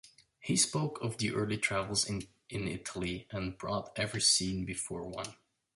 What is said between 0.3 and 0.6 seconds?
He